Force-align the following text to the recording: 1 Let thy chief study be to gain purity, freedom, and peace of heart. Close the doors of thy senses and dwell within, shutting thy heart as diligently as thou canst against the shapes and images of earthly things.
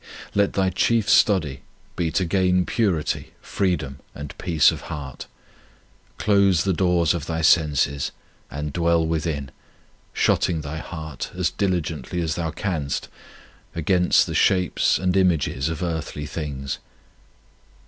1 0.33 0.33
Let 0.33 0.53
thy 0.53 0.71
chief 0.71 1.07
study 1.07 1.61
be 1.95 2.09
to 2.13 2.25
gain 2.25 2.65
purity, 2.65 3.33
freedom, 3.39 3.99
and 4.15 4.35
peace 4.39 4.71
of 4.71 4.89
heart. 4.89 5.27
Close 6.17 6.63
the 6.63 6.73
doors 6.73 7.13
of 7.13 7.27
thy 7.27 7.43
senses 7.43 8.11
and 8.49 8.73
dwell 8.73 9.05
within, 9.05 9.51
shutting 10.11 10.61
thy 10.61 10.77
heart 10.77 11.29
as 11.35 11.51
diligently 11.51 12.19
as 12.19 12.33
thou 12.33 12.49
canst 12.49 13.09
against 13.75 14.25
the 14.25 14.33
shapes 14.33 14.97
and 14.97 15.15
images 15.15 15.69
of 15.69 15.83
earthly 15.83 16.25
things. 16.25 16.79